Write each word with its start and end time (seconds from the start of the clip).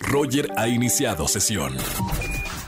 Roger 0.00 0.48
ha 0.56 0.68
iniciado 0.68 1.28
sesión. 1.28 1.76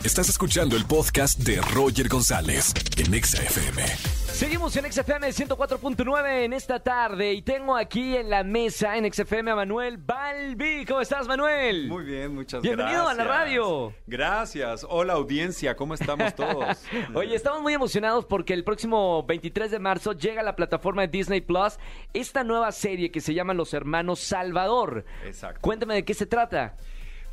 Estás 0.04 0.28
escuchando 0.28 0.76
el 0.76 0.84
podcast 0.84 1.38
de 1.40 1.60
Roger 1.74 2.08
González 2.08 2.72
en 2.96 3.12
Exa 3.14 3.42
FM. 3.42 3.82
Seguimos 4.32 4.76
en 4.76 4.90
XFM 4.92 5.28
104.9 5.30 6.44
en 6.44 6.52
esta 6.52 6.78
tarde 6.78 7.32
y 7.32 7.42
tengo 7.42 7.76
aquí 7.76 8.16
en 8.16 8.30
la 8.30 8.44
mesa 8.44 8.96
en 8.96 9.12
XFM 9.12 9.50
a 9.50 9.56
Manuel 9.56 9.96
Balbi. 9.98 10.84
¿Cómo 10.86 11.00
estás, 11.00 11.26
Manuel? 11.26 11.88
Muy 11.88 12.04
bien, 12.04 12.36
muchas 12.36 12.62
Bienvenido 12.62 13.04
gracias. 13.04 13.18
a 13.18 13.24
la 13.24 13.28
radio. 13.28 13.92
Gracias. 14.06 14.86
Hola, 14.88 15.14
audiencia. 15.14 15.74
¿Cómo 15.74 15.94
estamos 15.94 16.32
todos? 16.36 16.78
Oye, 17.14 17.34
estamos 17.34 17.62
muy 17.62 17.74
emocionados 17.74 18.26
porque 18.26 18.54
el 18.54 18.62
próximo 18.62 19.24
23 19.24 19.72
de 19.72 19.78
marzo 19.80 20.12
llega 20.12 20.42
a 20.42 20.44
la 20.44 20.54
plataforma 20.54 21.02
de 21.02 21.08
Disney 21.08 21.40
Plus 21.40 21.78
esta 22.14 22.44
nueva 22.44 22.70
serie 22.70 23.10
que 23.10 23.20
se 23.20 23.34
llama 23.34 23.54
Los 23.54 23.74
Hermanos 23.74 24.20
Salvador. 24.20 25.04
Exacto. 25.26 25.60
Cuéntame 25.60 25.94
de 25.94 26.04
qué 26.04 26.14
se 26.14 26.26
trata. 26.26 26.76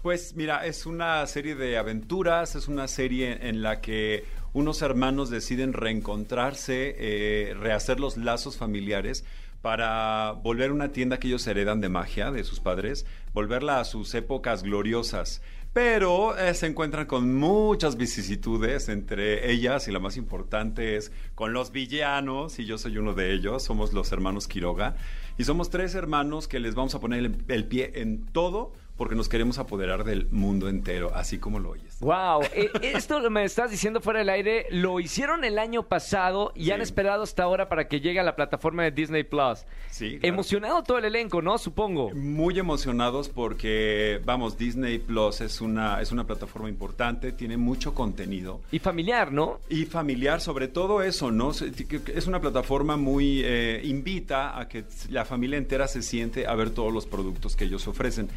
Pues 0.06 0.36
mira, 0.36 0.68
es 0.68 0.86
una 0.86 1.26
serie 1.26 1.56
de 1.56 1.80
aventuras, 1.80 2.54
es 2.54 2.68
una 2.68 2.88
serie 2.88 3.50
en 3.50 3.64
la 3.64 3.82
que 3.82 4.24
unos 4.54 4.84
hermanos 4.84 5.32
deciden 5.32 5.74
reencontrarse, 5.74 6.96
eh, 7.00 7.56
rehacer 7.56 8.00
los 8.00 8.16
lazos 8.16 8.56
familiares 8.56 9.26
para 9.64 10.34
volver 10.34 10.72
una 10.72 10.92
tienda 10.92 11.18
que 11.18 11.26
ellos 11.26 11.48
heredan 11.48 11.82
de 11.82 11.90
magia 11.90 12.30
de 12.30 12.44
sus 12.44 12.60
padres, 12.60 13.08
volverla 13.34 13.80
a 13.80 13.84
sus 13.84 14.14
épocas 14.14 14.62
gloriosas. 14.62 15.42
Pero 15.76 16.38
eh, 16.38 16.54
se 16.54 16.68
encuentran 16.68 17.06
con 17.06 17.36
muchas 17.36 17.98
vicisitudes, 17.98 18.88
entre 18.88 19.52
ellas, 19.52 19.90
y 19.90 19.92
la 19.92 20.00
más 20.00 20.16
importante 20.16 20.96
es 20.96 21.12
con 21.36 21.52
los 21.52 21.74
villanos, 21.74 22.60
y 22.60 22.66
yo 22.66 22.78
soy 22.78 22.98
uno 22.98 23.14
de 23.14 23.34
ellos, 23.34 23.62
somos 23.64 23.92
los 23.92 24.10
hermanos 24.14 24.48
Quiroga, 24.48 24.96
y 25.38 25.44
somos 25.44 25.70
tres 25.70 25.94
hermanos 25.94 26.48
que 26.48 26.62
les 26.62 26.76
vamos 26.76 26.96
a 26.96 27.02
poner 27.02 27.20
el, 27.20 27.36
el 27.50 27.66
pie 27.66 27.92
en 27.96 28.26
todo 28.28 28.72
porque 28.96 29.16
nos 29.16 29.28
queremos 29.28 29.58
apoderar 29.60 30.06
del 30.06 30.30
mundo 30.32 30.70
entero, 30.70 31.12
así 31.14 31.38
como 31.38 31.60
lo 31.60 31.72
oyes. 31.72 32.00
Wow, 32.00 32.44
eh, 32.56 32.70
esto 32.82 33.30
me 33.30 33.44
estás 33.44 33.70
diciendo 33.70 34.00
fuera 34.00 34.20
del 34.20 34.30
aire, 34.30 34.68
lo 34.70 35.02
hicieron 35.02 35.44
el 35.44 35.60
año 35.60 35.84
pasado 35.84 36.54
y 36.56 36.66
Sí. 36.66 36.72
han 36.72 36.80
esperado 36.80 37.24
hasta 37.24 37.44
ahora 37.44 37.68
para 37.68 37.90
que 37.90 38.00
llegue 38.00 38.22
a 38.22 38.24
la 38.24 38.38
plataforma 38.38 38.84
de 38.84 38.92
Disney 38.92 39.24
Plus. 39.26 39.66
Sí, 39.92 40.12
claro. 40.12 40.34
Emocionado 40.34 40.84
todo 40.84 40.98
el 40.98 41.04
elenco, 41.04 41.42
¿no? 41.42 41.58
Supongo. 41.58 42.12
Muy 42.16 42.58
emocionados 42.58 43.28
porque, 43.28 44.22
vamos, 44.24 44.58
Disney 44.58 44.98
Plus 45.00 45.42
es 45.42 45.60
una, 45.66 46.02
es 46.02 46.12
una 46.12 46.26
plataforma 46.26 46.70
importante, 46.70 47.32
tiene 47.32 47.58
mucho 47.58 47.94
contenido. 47.94 48.62
Y 48.72 48.80
familiar, 48.80 49.32
¿no? 49.32 49.60
Y 49.70 49.86
familiar, 49.86 50.40
sobre 50.40 50.68
todo 50.68 51.02
eso, 51.02 51.32
¿no? 51.32 51.52
Es 51.52 52.28
una 52.28 52.40
plataforma 52.40 52.96
muy... 52.96 53.42
eh, 53.44 53.82
invita 53.84 54.58
a 54.60 54.68
que 54.68 54.86
la 55.10 55.26
familia 55.26 55.58
entera 55.58 55.88
se 55.88 56.02
siente 56.02 56.48
a 56.48 56.56
ver 56.56 56.70
todos 56.70 56.94
los 56.94 57.06
productos 57.06 57.56
que 57.56 57.66
ellos 57.66 57.88
ofrecen. 57.88 58.30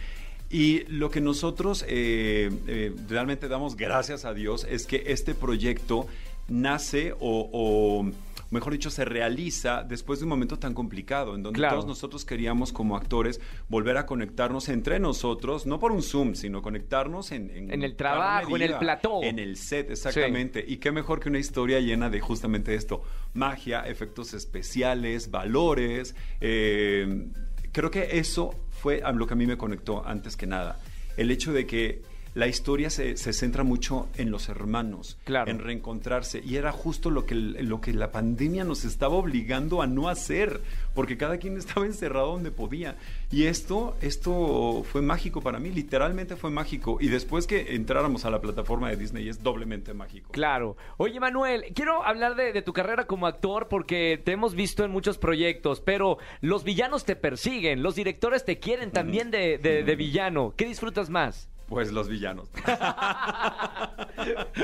Y 0.51 0.85
lo 0.85 1.11
que 1.11 1.21
nosotros 1.21 1.85
eh, 1.87 2.51
eh, 2.67 2.95
realmente 3.09 3.49
damos 3.49 3.77
gracias 3.77 4.25
a 4.25 4.33
Dios 4.33 4.67
es 4.69 4.87
que 4.87 5.05
este 5.07 5.35
proyecto 5.35 6.07
nace 6.49 7.13
o, 7.13 7.51
o, 7.53 8.11
mejor 8.51 8.73
dicho, 8.73 8.91
se 8.91 9.05
realiza 9.05 9.83
después 9.83 10.19
de 10.21 10.25
un 10.25 10.31
momento 10.31 10.59
tan 10.59 10.75
complicado, 10.75 11.35
en 11.35 11.43
donde 11.43 11.59
Claro. 11.59 11.75
todos 11.77 11.87
nosotros 11.87 12.25
queríamos 12.25 12.73
como 12.73 12.97
actores 12.97 13.41
volver 13.69 13.97
a 13.97 14.07
conectarnos 14.07 14.69
entre 14.69 14.99
nosotros, 14.99 15.67
no 15.67 15.79
por 15.79 15.93
un 15.93 16.03
Zoom, 16.03 16.35
sino 16.35 16.63
conectarnos 16.63 17.33
en... 17.33 17.51
En 17.71 17.83
el 17.83 17.95
trabajo, 17.97 18.57
en 18.57 18.63
el 18.63 18.79
plató. 18.79 19.23
En 19.23 19.39
el 19.39 19.57
set, 19.57 19.91
exactamente. 19.91 20.65
Y 20.67 20.79
qué 20.79 20.93
mejor 20.93 21.21
que 21.21 21.29
una 21.29 21.39
historia 21.39 21.81
llena 21.81 22.09
de 22.11 22.21
justamente 22.21 22.75
esto, 22.75 23.03
magia, 23.35 23.87
efectos 23.87 24.35
especiales, 24.35 25.31
valores. 25.31 26.15
eh, 26.41 27.29
creo 27.73 27.91
que 27.91 28.19
eso 28.19 28.55
fue 28.71 29.03
lo 29.15 29.27
que 29.27 29.35
a 29.35 29.37
mí 29.37 29.47
me 29.47 29.57
conectó 29.57 30.07
antes 30.07 30.37
que 30.37 30.47
nada. 30.47 30.79
El 31.17 31.31
hecho 31.31 31.53
de 31.53 31.67
que 31.67 32.03
la 32.35 32.47
historia 32.47 32.91
se, 32.91 33.17
se 33.17 33.33
centra 33.33 33.65
mucho 33.65 34.09
en 34.17 34.31
los 34.31 34.49
hermanos, 34.49 35.19
Claro. 35.25 35.51
en 35.51 35.59
reencontrarse. 35.59 36.43
Y 36.45 36.57
era 36.57 36.73
justo 36.73 37.11
lo 37.11 37.27
que, 37.27 37.35
lo 37.35 37.81
que 37.81 37.93
la 37.93 38.13
pandemia 38.13 38.65
nos 38.65 38.85
estaba 38.85 39.15
obligando 39.15 39.83
a 39.83 39.87
no 39.87 40.09
hacer, 40.09 40.61
porque 40.95 41.17
cada 41.17 41.39
quien 41.39 41.57
estaba 41.59 41.87
encerrado 41.87 42.33
donde 42.33 42.51
podía. 42.51 42.97
Y 43.31 43.45
esto, 43.45 43.97
esto 44.01 44.85
fue 44.91 45.03
mágico 45.03 45.41
para 45.41 45.59
mí, 45.59 45.71
literalmente 45.71 46.37
fue 46.37 46.51
mágico. 46.51 46.99
Y 47.01 47.09
después 47.09 47.47
que 47.47 47.75
entráramos 47.75 48.25
a 48.25 48.31
la 48.31 48.41
plataforma 48.41 48.91
de 48.91 48.97
Disney 48.97 49.29
es 49.29 49.43
doblemente 49.43 49.95
mágico. 49.95 50.31
Claro. 50.33 50.77
Oye, 50.97 51.21
Manuel, 51.21 51.65
quiero 51.75 52.05
hablar 52.05 52.35
de, 52.37 52.53
de 52.53 52.63
tu 52.63 52.73
carrera 52.73 53.07
como 53.07 53.27
actor 53.27 53.69
porque 53.69 54.21
te 54.25 54.33
hemos 54.33 54.55
visto 54.55 54.85
en 54.85 54.91
muchos 54.91 55.19
proyectos, 55.19 55.81
pero 55.81 56.19
los 56.41 56.65
villanos 56.65 57.05
te 57.05 57.17
persiguen, 57.17 57.83
los 57.83 57.95
directores 57.95 58.45
te 58.45 58.59
quieren 58.59 58.91
también 58.91 59.31
de, 59.31 59.59
de- 59.59 59.83
de 59.83 59.97
villano. 59.97 60.55
¿Qué 60.57 60.65
disfrutas 60.67 61.11
más? 61.11 61.49
Pues 61.69 61.93
los 61.93 62.09
villanos. 62.09 62.49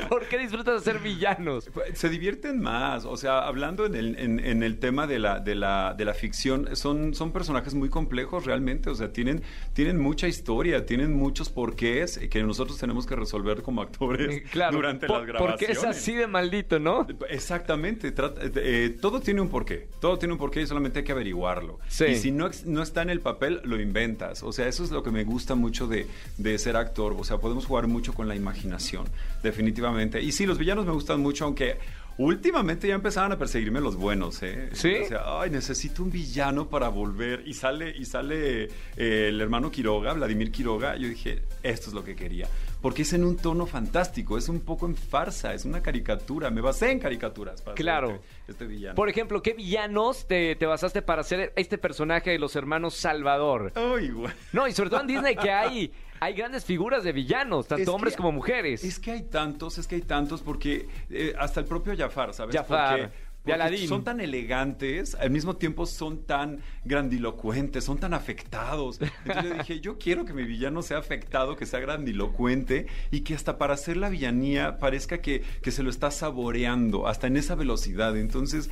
¿Por 0.09 0.27
qué 0.27 0.37
disfrutas 0.39 0.83
de 0.83 0.91
ser 0.91 1.01
villanos? 1.01 1.69
Se 1.93 2.09
divierten 2.09 2.59
más, 2.59 3.05
o 3.05 3.17
sea, 3.17 3.39
hablando 3.47 3.85
en 3.85 3.95
el, 3.95 4.19
en, 4.19 4.39
en 4.39 4.63
el 4.63 4.79
tema 4.79 5.07
de 5.07 5.19
la, 5.19 5.39
de, 5.39 5.55
la, 5.55 5.93
de 5.97 6.05
la 6.05 6.13
ficción, 6.13 6.75
son, 6.75 7.13
son 7.13 7.31
personajes 7.31 7.73
muy 7.73 7.89
complejos 7.89 8.45
realmente, 8.45 8.89
o 8.89 8.95
sea, 8.95 9.11
tienen, 9.13 9.43
tienen 9.73 9.99
mucha 9.99 10.27
historia, 10.27 10.85
tienen 10.85 11.13
muchos 11.13 11.49
porqués 11.49 12.19
que 12.29 12.43
nosotros 12.43 12.77
tenemos 12.77 13.05
que 13.05 13.15
resolver 13.15 13.61
como 13.61 13.81
actores 13.81 14.43
Claro. 14.51 14.75
durante 14.77 15.07
por- 15.07 15.19
las 15.19 15.27
grabaciones. 15.27 15.59
Porque 15.59 15.71
es 15.71 15.83
así 15.83 16.13
de 16.15 16.27
maldito, 16.27 16.79
¿no? 16.79 17.07
Exactamente, 17.29 18.11
trata- 18.11 18.41
eh, 18.55 18.95
todo 18.99 19.19
tiene 19.21 19.41
un 19.41 19.49
porqué, 19.49 19.87
todo 19.99 20.17
tiene 20.17 20.33
un 20.33 20.39
porqué 20.39 20.61
y 20.61 20.67
solamente 20.67 20.99
hay 20.99 21.05
que 21.05 21.11
averiguarlo. 21.11 21.79
Sí. 21.87 22.05
Y 22.05 22.15
si 22.15 22.31
no, 22.31 22.49
no 22.65 22.81
está 22.83 23.01
en 23.01 23.09
el 23.09 23.21
papel, 23.21 23.61
lo 23.63 23.79
inventas. 23.79 24.43
O 24.43 24.51
sea, 24.51 24.67
eso 24.67 24.83
es 24.83 24.91
lo 24.91 25.03
que 25.03 25.11
me 25.11 25.23
gusta 25.23 25.55
mucho 25.55 25.87
de, 25.87 26.07
de 26.37 26.57
ser 26.57 26.75
actor. 26.75 26.94
O 27.03 27.23
sea, 27.23 27.37
podemos 27.37 27.65
jugar 27.65 27.87
mucho 27.87 28.13
con 28.13 28.27
la 28.27 28.35
imaginación, 28.35 29.05
definitivamente. 29.43 30.21
Y 30.21 30.31
sí, 30.31 30.45
los 30.45 30.57
villanos 30.57 30.85
me 30.85 30.91
gustan 30.93 31.19
mucho, 31.19 31.45
aunque 31.45 31.77
últimamente 32.17 32.87
ya 32.87 32.95
empezaban 32.95 33.31
a 33.33 33.37
perseguirme 33.37 33.81
los 33.81 33.95
buenos, 33.97 34.41
¿eh? 34.41 34.69
¿Sí? 34.73 34.93
O 35.03 35.07
sea, 35.07 35.41
ay, 35.41 35.49
necesito 35.49 36.01
un 36.03 36.11
villano 36.11 36.69
para 36.69 36.87
volver. 36.89 37.43
Y 37.45 37.53
sale, 37.53 37.93
y 37.97 38.05
sale 38.05 38.63
eh, 38.95 39.27
el 39.29 39.41
hermano 39.41 39.69
Quiroga, 39.69 40.13
Vladimir 40.13 40.51
Quiroga. 40.51 40.95
Yo 40.95 41.07
dije, 41.09 41.41
esto 41.61 41.89
es 41.89 41.93
lo 41.93 42.03
que 42.03 42.15
quería. 42.15 42.47
Porque 42.81 43.01
es 43.01 43.13
en 43.13 43.23
un 43.25 43.35
tono 43.35 43.65
fantástico, 43.65 44.37
es 44.37 44.47
un 44.47 44.59
poco 44.61 44.85
en 44.85 44.95
farsa, 44.95 45.53
es 45.55 45.65
una 45.65 45.81
caricatura. 45.81 46.51
Me 46.51 46.61
basé 46.61 46.91
en 46.91 46.99
caricaturas 46.99 47.61
para 47.61 47.75
Claro. 47.75 48.11
este, 48.11 48.51
este 48.51 48.65
villano. 48.67 48.95
Por 48.95 49.09
ejemplo, 49.09 49.41
¿qué 49.41 49.53
villanos 49.53 50.27
te, 50.27 50.55
te 50.55 50.65
basaste 50.67 51.01
para 51.01 51.21
hacer 51.21 51.51
este 51.55 51.77
personaje 51.79 52.29
de 52.29 52.39
los 52.39 52.55
hermanos 52.55 52.93
Salvador? 52.93 53.73
Ay, 53.75 54.09
güey. 54.09 54.31
No, 54.53 54.67
y 54.67 54.71
sobre 54.71 54.89
todo 54.91 55.01
en 55.01 55.07
Disney 55.07 55.35
que 55.35 55.51
hay, 55.51 55.91
hay 56.25 56.33
grandes 56.33 56.65
figuras 56.65 57.03
de 57.03 57.11
villanos, 57.11 57.67
tanto 57.67 57.81
Es 57.83 57.87
que- 57.87 57.95
hombres 57.95 58.15
como 58.15 58.31
mujeres. 58.31 58.83
Es 58.83 58.99
que 58.99 59.11
hay 59.11 59.21
tantos, 59.23 59.77
es 59.77 59.87
que 59.87 59.95
hay 59.95 60.01
tantos, 60.01 60.41
porque 60.41 60.87
eh, 61.09 61.33
hasta 61.37 61.59
el 61.59 61.65
propio 61.67 61.95
Jafar, 61.95 62.33
¿sabes? 62.33 62.55
Jafar, 62.55 63.11
Porque- 63.43 63.87
son 63.87 64.03
tan 64.03 64.19
elegantes, 64.21 65.13
al 65.13 65.29
mismo 65.29 65.55
tiempo 65.55 65.85
son 65.85 66.23
tan 66.25 66.61
grandilocuentes, 66.83 67.83
son 67.83 67.99
tan 67.99 68.15
afectados. 68.15 68.99
Entonces 69.23 69.43
yo 69.51 69.57
dije, 69.59 69.79
yo 69.81 69.97
quiero 69.99 70.25
que 70.25 70.33
mi 70.33 70.43
villano 70.45 70.81
sea 70.81 70.97
afectado, 70.97 71.55
que 71.55 71.67
sea 71.67 71.79
grandilocuente 71.79 72.87
y 73.11 73.21
que 73.21 73.35
hasta 73.35 73.59
para 73.59 73.75
hacer 73.75 73.97
la 73.97 74.09
villanía 74.09 74.79
parezca 74.79 75.19
que, 75.19 75.43
que 75.61 75.69
se 75.71 75.83
lo 75.83 75.91
está 75.91 76.09
saboreando, 76.09 77.07
hasta 77.07 77.27
en 77.27 77.37
esa 77.37 77.53
velocidad. 77.53 78.17
Entonces, 78.17 78.71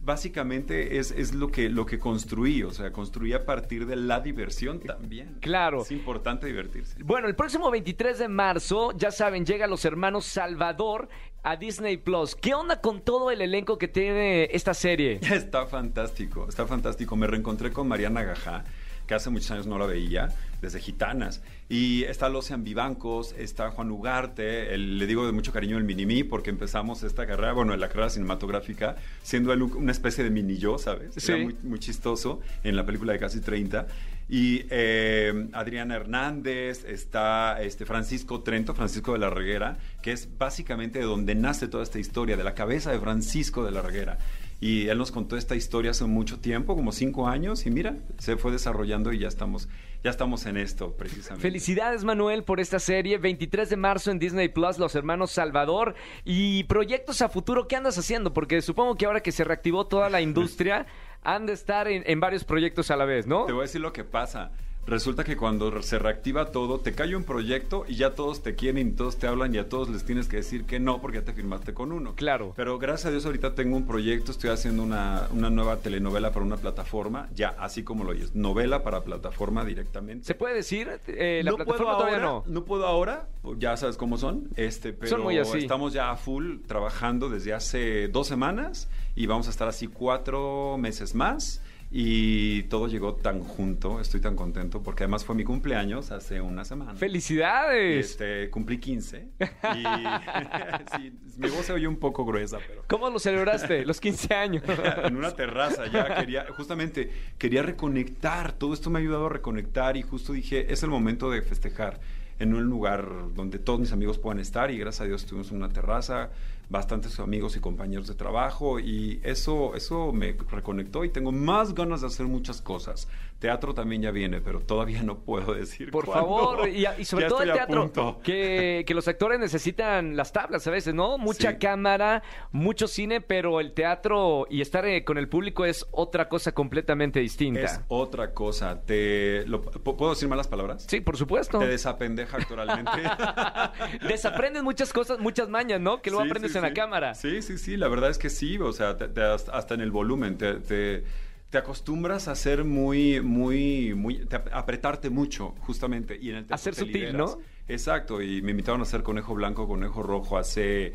básicamente 0.00 0.98
es, 0.98 1.10
es 1.10 1.34
lo, 1.34 1.48
que, 1.48 1.68
lo 1.68 1.86
que 1.86 1.98
construí, 1.98 2.62
o 2.62 2.70
sea, 2.70 2.92
construí 2.92 3.32
a 3.32 3.44
partir 3.44 3.86
de 3.86 3.96
la 3.96 4.20
diversión 4.20 4.80
también. 4.80 5.38
Claro. 5.40 5.82
Es 5.82 5.90
importante 5.90 6.46
divertirse. 6.46 7.02
Bueno, 7.02 7.28
el 7.28 7.34
próximo 7.34 7.70
23 7.70 8.18
de 8.18 8.28
marzo, 8.28 8.92
ya 8.96 9.10
saben, 9.10 9.44
llega 9.44 9.66
los 9.66 9.84
hermanos 9.84 10.24
Salvador 10.24 11.08
a 11.42 11.56
Disney 11.56 11.96
Plus. 11.96 12.34
¿Qué 12.34 12.54
onda 12.54 12.80
con 12.80 13.00
todo 13.00 13.30
el 13.30 13.40
elenco 13.40 13.78
que 13.78 13.88
tiene 13.88 14.48
esta 14.52 14.74
serie? 14.74 15.18
Está 15.30 15.66
fantástico, 15.66 16.46
está 16.48 16.66
fantástico. 16.66 17.16
Me 17.16 17.26
reencontré 17.26 17.72
con 17.72 17.88
Mariana 17.88 18.22
Gajá, 18.22 18.64
que 19.10 19.16
hace 19.16 19.28
muchos 19.28 19.50
años 19.50 19.66
no 19.66 19.76
la 19.76 19.86
veía, 19.86 20.28
desde 20.62 20.78
Gitanas. 20.78 21.42
Y 21.68 22.04
está 22.04 22.28
Lucian 22.28 22.62
Vivancos, 22.62 23.34
está 23.36 23.72
Juan 23.72 23.90
Ugarte, 23.90 24.72
el- 24.72 24.98
le 24.98 25.06
digo 25.08 25.26
de 25.26 25.32
mucho 25.32 25.52
cariño 25.52 25.76
el 25.78 25.82
Minimi, 25.82 26.22
porque 26.22 26.50
empezamos 26.50 27.02
esta 27.02 27.26
carrera, 27.26 27.52
bueno, 27.52 27.76
la 27.76 27.88
carrera 27.88 28.08
cinematográfica, 28.10 28.94
siendo 29.24 29.52
él 29.52 29.62
un- 29.62 29.72
una 29.76 29.90
especie 29.90 30.22
de 30.22 30.30
mini 30.30 30.58
yo, 30.58 30.78
¿sabes? 30.78 31.10
Sí. 31.16 31.32
Era 31.32 31.42
muy, 31.42 31.56
muy 31.64 31.80
chistoso 31.80 32.38
en 32.62 32.76
la 32.76 32.86
película 32.86 33.12
de 33.12 33.18
casi 33.18 33.40
30. 33.40 33.88
Y 34.28 34.64
eh, 34.70 35.48
Adriana 35.54 35.96
Hernández, 35.96 36.84
está 36.84 37.60
este 37.60 37.84
Francisco 37.84 38.42
Trento, 38.42 38.74
Francisco 38.76 39.12
de 39.12 39.18
la 39.18 39.28
Reguera, 39.28 39.76
que 40.02 40.12
es 40.12 40.28
básicamente 40.38 41.00
de 41.00 41.04
donde 41.04 41.34
nace 41.34 41.66
toda 41.66 41.82
esta 41.82 41.98
historia, 41.98 42.36
de 42.36 42.44
la 42.44 42.54
cabeza 42.54 42.92
de 42.92 43.00
Francisco 43.00 43.64
de 43.64 43.72
la 43.72 43.82
Reguera. 43.82 44.18
Y 44.60 44.88
él 44.88 44.98
nos 44.98 45.10
contó 45.10 45.38
esta 45.38 45.56
historia 45.56 45.92
hace 45.92 46.04
mucho 46.04 46.38
tiempo, 46.38 46.76
como 46.76 46.92
cinco 46.92 47.26
años, 47.26 47.64
y 47.64 47.70
mira, 47.70 47.96
se 48.18 48.36
fue 48.36 48.52
desarrollando 48.52 49.10
y 49.10 49.18
ya 49.18 49.26
estamos, 49.26 49.70
ya 50.04 50.10
estamos 50.10 50.44
en 50.44 50.58
esto, 50.58 50.92
precisamente. 50.98 51.40
Felicidades, 51.40 52.04
Manuel, 52.04 52.44
por 52.44 52.60
esta 52.60 52.78
serie. 52.78 53.16
23 53.16 53.70
de 53.70 53.76
marzo 53.78 54.10
en 54.10 54.18
Disney 54.18 54.48
Plus, 54.48 54.76
Los 54.76 54.94
Hermanos 54.94 55.30
Salvador. 55.30 55.94
Y 56.26 56.64
proyectos 56.64 57.22
a 57.22 57.30
futuro, 57.30 57.68
¿qué 57.68 57.76
andas 57.76 57.96
haciendo? 57.96 58.34
Porque 58.34 58.60
supongo 58.60 58.96
que 58.96 59.06
ahora 59.06 59.22
que 59.22 59.32
se 59.32 59.44
reactivó 59.44 59.86
toda 59.86 60.10
la 60.10 60.20
industria, 60.20 60.86
han 61.22 61.46
de 61.46 61.54
estar 61.54 61.88
en, 61.88 62.02
en 62.06 62.20
varios 62.20 62.44
proyectos 62.44 62.90
a 62.90 62.96
la 62.96 63.06
vez, 63.06 63.26
¿no? 63.26 63.46
Te 63.46 63.52
voy 63.52 63.60
a 63.60 63.62
decir 63.62 63.80
lo 63.80 63.94
que 63.94 64.04
pasa. 64.04 64.50
Resulta 64.90 65.24
que 65.24 65.36
cuando 65.36 65.80
se 65.82 65.98
reactiva 65.98 66.50
todo, 66.50 66.80
te 66.80 66.92
cae 66.92 67.16
un 67.16 67.24
proyecto 67.24 67.84
y 67.88 67.94
ya 67.96 68.10
todos 68.14 68.42
te 68.42 68.54
quieren 68.54 68.88
y 68.88 68.92
todos 68.92 69.16
te 69.16 69.26
hablan 69.26 69.54
y 69.54 69.58
a 69.58 69.68
todos 69.68 69.88
les 69.88 70.04
tienes 70.04 70.28
que 70.28 70.36
decir 70.36 70.64
que 70.64 70.78
no 70.80 71.00
porque 71.00 71.18
ya 71.18 71.24
te 71.24 71.32
firmaste 71.32 71.72
con 71.72 71.92
uno. 71.92 72.14
Claro. 72.16 72.52
Pero 72.56 72.78
gracias 72.78 73.06
a 73.06 73.10
Dios 73.10 73.24
ahorita 73.24 73.54
tengo 73.54 73.76
un 73.76 73.86
proyecto, 73.86 74.32
estoy 74.32 74.50
haciendo 74.50 74.82
una, 74.82 75.28
una 75.32 75.48
nueva 75.48 75.76
telenovela 75.76 76.32
para 76.32 76.44
una 76.44 76.56
plataforma, 76.56 77.28
ya 77.34 77.50
así 77.58 77.82
como 77.84 78.04
lo 78.04 78.10
oyes, 78.10 78.34
novela 78.34 78.82
para 78.82 79.02
plataforma 79.02 79.64
directamente. 79.64 80.26
¿Se 80.26 80.34
puede 80.34 80.54
decir? 80.56 80.90
Eh, 81.06 81.40
la 81.44 81.52
no 81.52 81.56
plataforma 81.56 81.84
puedo 81.84 81.98
todavía 81.98 82.26
ahora, 82.26 82.44
no. 82.46 82.64
puedo 82.64 82.86
ahora, 82.86 83.28
pues 83.42 83.58
ya 83.58 83.76
sabes 83.76 83.96
cómo 83.96 84.18
son, 84.18 84.48
este, 84.56 84.92
pero 84.92 85.08
Son 85.10 85.22
muy 85.22 85.38
así. 85.38 85.58
estamos 85.58 85.92
ya 85.92 86.10
a 86.10 86.16
full 86.16 86.58
trabajando 86.66 87.28
desde 87.28 87.54
hace 87.54 88.08
dos 88.08 88.26
semanas 88.26 88.88
y 89.14 89.26
vamos 89.26 89.46
a 89.46 89.50
estar 89.50 89.68
así 89.68 89.86
cuatro 89.86 90.76
meses 90.78 91.14
más 91.14 91.62
y 91.92 92.62
todo 92.64 92.86
llegó 92.86 93.14
tan 93.16 93.40
junto, 93.40 94.00
estoy 94.00 94.20
tan 94.20 94.36
contento 94.36 94.80
porque 94.80 95.02
además 95.02 95.24
fue 95.24 95.34
mi 95.34 95.42
cumpleaños 95.42 96.12
hace 96.12 96.40
una 96.40 96.64
semana. 96.64 96.94
¡Felicidades! 96.94 98.10
Este, 98.10 98.48
cumplí 98.48 98.78
15 98.78 99.28
y 99.40 99.84
sí, 100.96 101.12
mi 101.36 101.48
voz 101.48 101.66
se 101.66 101.72
oye 101.72 101.88
un 101.88 101.96
poco 101.96 102.24
gruesa, 102.24 102.58
pero 102.64 102.84
¿Cómo 102.86 103.10
lo 103.10 103.18
celebraste? 103.18 103.84
Los 103.84 104.00
15 104.00 104.34
años. 104.34 104.62
en 105.04 105.16
una 105.16 105.32
terraza 105.32 105.88
ya 105.88 106.14
quería, 106.14 106.46
justamente 106.56 107.10
quería 107.38 107.62
reconectar, 107.62 108.52
todo 108.52 108.72
esto 108.72 108.88
me 108.88 109.00
ha 109.00 109.02
ayudado 109.02 109.26
a 109.26 109.30
reconectar 109.30 109.96
y 109.96 110.02
justo 110.02 110.32
dije, 110.32 110.72
es 110.72 110.84
el 110.84 110.90
momento 110.90 111.28
de 111.28 111.42
festejar 111.42 112.00
en 112.38 112.54
un 112.54 112.64
lugar 112.64 113.34
donde 113.34 113.58
todos 113.58 113.80
mis 113.80 113.92
amigos 113.92 114.18
puedan 114.18 114.38
estar 114.38 114.70
y 114.70 114.78
gracias 114.78 115.02
a 115.02 115.04
Dios 115.06 115.26
tuvimos 115.26 115.50
una 115.50 115.68
terraza, 115.68 116.30
bastantes 116.70 117.18
amigos 117.20 117.56
y 117.56 117.60
compañeros 117.60 118.06
de 118.06 118.14
trabajo 118.14 118.78
y 118.80 119.20
eso, 119.24 119.74
eso 119.74 120.12
me 120.12 120.36
reconectó 120.50 121.04
y 121.04 121.10
tengo 121.10 121.32
más 121.32 121.74
ganas 121.74 122.00
de 122.00 122.06
hacer 122.06 122.26
muchas 122.26 122.62
cosas. 122.62 123.08
Teatro 123.40 123.72
también 123.74 124.02
ya 124.02 124.10
viene, 124.10 124.40
pero 124.42 124.60
todavía 124.60 125.02
no 125.02 125.18
puedo 125.20 125.54
decir 125.54 125.90
Por 125.90 126.04
cuándo. 126.04 126.26
favor, 126.28 126.68
y, 126.68 126.86
y 126.98 127.04
sobre 127.06 127.26
todo 127.26 127.42
el 127.42 127.52
teatro, 127.52 128.20
que, 128.22 128.84
que 128.86 128.94
los 128.94 129.08
actores 129.08 129.40
necesitan 129.40 130.14
las 130.14 130.32
tablas 130.32 130.66
a 130.66 130.70
veces, 130.70 130.94
¿no? 130.94 131.16
Mucha 131.18 131.52
Sí. 131.52 131.56
cámara, 131.58 132.22
mucho 132.52 132.86
cine, 132.86 133.20
pero 133.22 133.58
el 133.60 133.72
teatro 133.72 134.46
y 134.50 134.60
estar 134.60 134.84
eh, 134.86 135.04
con 135.04 135.16
el 135.18 135.28
público 135.28 135.64
es 135.64 135.86
otra 135.90 136.28
cosa 136.28 136.52
completamente 136.52 137.18
distinta. 137.18 137.60
Es 137.62 137.80
otra 137.88 138.32
cosa. 138.34 138.82
Te, 138.82 139.44
lo- 139.46 139.62
¿Puedo 139.62 140.10
decir 140.10 140.28
malas 140.28 140.46
palabras? 140.46 140.84
Sí, 140.86 141.00
por 141.00 141.16
supuesto. 141.16 141.58
Te 141.58 141.66
desapendeja 141.66 142.36
actoralmente. 142.36 142.90
Desaprendes 144.06 144.62
muchas 144.62 144.92
cosas, 144.92 145.18
muchas 145.18 145.48
mañas, 145.48 145.80
¿no? 145.80 146.02
Que 146.02 146.10
luego 146.10 146.24
Sí, 146.24 146.30
aprendes 146.30 146.52
sí, 146.52 146.58
en 146.60 146.62
la 146.64 146.68
sí. 146.70 146.74
cámara. 146.74 147.14
Sí, 147.14 147.42
sí, 147.42 147.58
sí, 147.58 147.76
la 147.76 147.88
verdad 147.88 148.10
es 148.10 148.18
que 148.18 148.30
sí, 148.30 148.58
o 148.58 148.72
sea, 148.72 148.96
te- 148.96 149.08
te- 149.08 149.22
hasta 149.22 149.74
en 149.74 149.80
el 149.80 149.90
volumen, 149.90 150.38
te, 150.38 150.54
te- 150.54 151.04
te 151.50 151.58
acostumbras 151.58 152.28
a 152.28 152.34
ser 152.36 152.64
muy, 152.64 153.20
muy, 153.20 153.92
muy, 153.94 154.24
te 154.26 154.36
ap- 154.36 154.48
apretarte 154.52 155.10
mucho, 155.10 155.54
justamente, 155.60 156.16
y 156.20 156.30
en 156.30 156.36
el 156.36 156.46
A 156.50 156.56
ser 156.58 156.74
sutil, 156.74 156.92
liberas. 156.94 157.16
¿no? 157.36 157.38
Exacto, 157.68 158.22
y 158.22 158.40
me 158.42 158.52
invitaron 158.52 158.80
a 158.80 158.84
hacer 158.84 159.02
Conejo 159.02 159.34
Blanco, 159.34 159.66
Conejo 159.66 160.02
Rojo 160.02 160.38
hace 160.38 160.92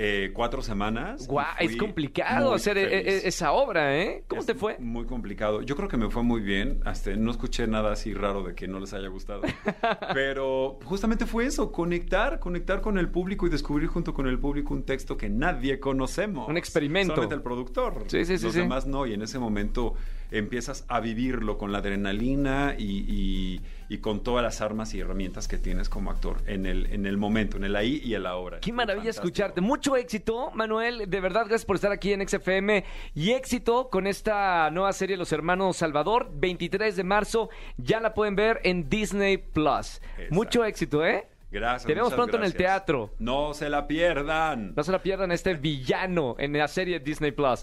eh, 0.00 0.30
cuatro 0.32 0.62
semanas. 0.62 1.26
Guau, 1.26 1.44
es 1.58 1.76
complicado 1.76 2.54
hacer 2.54 2.78
eh, 2.78 2.88
feliz. 2.88 3.24
eh, 3.24 3.28
esa 3.28 3.50
obra, 3.50 3.98
¿eh? 3.98 4.22
¿Cómo 4.28 4.40
Es 4.40 4.46
te 4.46 4.54
fue? 4.54 4.78
Muy 4.78 5.06
complicado. 5.06 5.60
Yo 5.62 5.74
creo 5.74 5.88
que 5.88 5.96
me 5.96 6.08
fue 6.08 6.22
muy 6.22 6.40
bien. 6.40 6.80
Hasta 6.84 7.10
no 7.16 7.32
escuché 7.32 7.66
nada 7.66 7.90
así 7.92 8.14
raro 8.14 8.44
de 8.44 8.54
que 8.54 8.68
no 8.68 8.78
les 8.78 8.92
haya 8.94 9.08
gustado. 9.08 9.42
Pero 10.14 10.78
justamente 10.84 11.26
fue 11.26 11.46
eso, 11.46 11.72
conectar, 11.72 12.38
conectar 12.38 12.80
con 12.80 12.96
el 12.96 13.08
público 13.08 13.46
y 13.46 13.50
descubrir 13.50 13.88
junto 13.88 14.14
con 14.14 14.28
el 14.28 14.38
público 14.38 14.72
un 14.72 14.84
texto 14.84 15.16
que 15.16 15.28
nadie 15.28 15.80
conocemos. 15.80 16.48
Un 16.48 16.56
experimento. 16.56 17.14
Solamente 17.14 17.34
el 17.34 17.42
productor. 17.42 18.04
Sí, 18.06 18.24
sí, 18.24 18.38
sí, 18.38 18.44
Los 18.44 18.54
sí. 18.54 18.60
demás 18.60 18.86
no. 18.86 19.04
Y 19.04 19.14
en 19.14 19.22
ese 19.22 19.40
momento 19.40 19.94
empiezas 20.30 20.84
a 20.88 21.00
vivirlo 21.00 21.58
con 21.58 21.72
la 21.72 21.78
adrenalina 21.78 22.74
y, 22.78 23.04
y- 23.08 23.60
y 23.90 23.98
con 23.98 24.22
todas 24.22 24.42
las 24.42 24.60
armas 24.60 24.92
y 24.92 25.00
herramientas 25.00 25.48
que 25.48 25.56
tienes 25.56 25.88
como 25.88 26.10
actor 26.10 26.42
en 26.46 26.66
el, 26.66 26.92
en 26.92 27.06
el 27.06 27.16
momento, 27.16 27.56
en 27.56 27.64
el 27.64 27.74
ahí 27.74 28.02
y 28.04 28.12
el 28.12 28.26
ahora. 28.26 28.60
Qué 28.60 28.70
maravilla 28.70 29.04
fantástico. 29.04 29.26
escucharte. 29.28 29.60
Mucho 29.62 29.96
éxito, 29.96 30.50
Manuel. 30.52 31.08
De 31.08 31.20
verdad, 31.22 31.46
gracias 31.46 31.64
por 31.64 31.76
estar 31.76 31.90
aquí 31.90 32.12
en 32.12 32.28
XFM. 32.28 32.84
Y 33.14 33.30
éxito 33.30 33.88
con 33.88 34.06
esta 34.06 34.70
nueva 34.70 34.92
serie 34.92 35.16
Los 35.16 35.32
Hermanos 35.32 35.78
Salvador, 35.78 36.28
23 36.34 36.96
de 36.96 37.04
marzo. 37.04 37.48
Ya 37.78 37.98
la 38.00 38.12
pueden 38.12 38.36
ver 38.36 38.60
en 38.64 38.90
Disney 38.90 39.38
Plus. 39.38 40.02
Exacto. 40.02 40.34
Mucho 40.34 40.64
éxito, 40.66 41.02
¿eh? 41.06 41.26
Gracias. 41.50 41.86
Te 41.86 41.94
vemos 41.94 42.12
pronto 42.12 42.36
en 42.36 42.44
el 42.44 42.52
teatro. 42.54 43.14
No 43.18 43.54
se 43.54 43.70
la 43.70 43.86
pierdan. 43.88 44.74
No 44.76 44.82
se 44.84 44.92
la 44.92 45.00
pierdan 45.02 45.32
este 45.32 45.54
villano 45.54 46.36
en 46.38 46.52
la 46.52 46.68
serie 46.68 47.00
Disney 47.00 47.32
Plus. 47.32 47.62